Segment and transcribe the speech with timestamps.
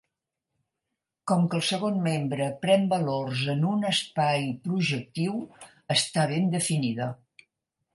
[1.31, 5.41] Com que el segon membre pren valors en un espai projectiu,
[6.01, 7.17] està ben definida.